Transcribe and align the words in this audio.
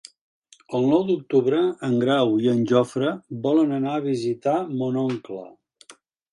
El 0.77 0.87
nou 0.93 1.03
d'octubre 1.09 1.59
en 1.89 1.93
Grau 2.05 2.33
i 2.45 2.49
en 2.55 2.65
Jofre 2.73 3.13
volen 3.45 3.77
anar 3.79 3.95
a 3.99 4.03
visitar 4.09 4.59
mon 4.83 5.01
oncle. 5.07 5.47